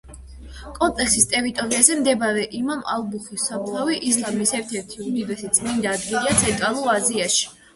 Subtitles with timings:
[0.77, 7.49] კომპლექსის ტერიტორიაზე მდებარე იმამ ალ-ბუხარის საფლავი, ისლამის ერთ-ერთი უდიდესი წმინდა ადგილია ცენტრალურ აზიაში.